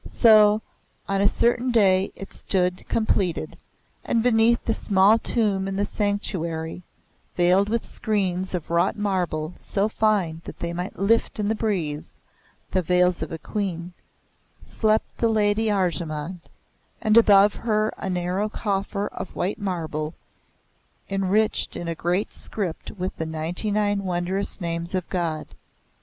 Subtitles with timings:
[0.09, 0.63] So
[1.07, 3.55] on a certain day it stood completed,
[4.03, 6.81] and beneath the small tomb in the sanctuary,
[7.37, 12.17] veiled with screens of wrought marble so fine that they might lift in the breeze,
[12.71, 13.93] the veils of a Queen,
[14.63, 16.39] slept the Lady Arjemand;
[16.99, 20.15] and above her a narrow coffer of white marble,
[21.11, 25.49] enriched in a great script with the Ninety Nine Wondrous Names of God.